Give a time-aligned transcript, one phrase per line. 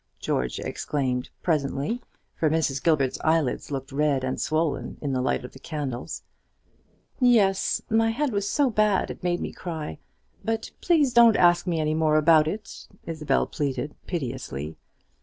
[0.19, 2.01] George exclaimed presently,
[2.33, 2.81] for Mrs.
[2.83, 6.23] Gilbert's eyelids looked red and swollen in the light of the candles.
[7.19, 9.99] "Yes, my head was so bad it made me cry;
[10.43, 14.75] but please don't ask me any more about it," Isabel pleaded, piteously.